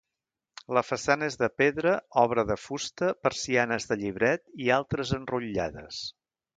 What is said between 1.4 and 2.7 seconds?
de pedra, obra de